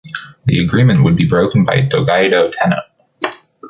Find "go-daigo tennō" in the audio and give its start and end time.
1.81-2.81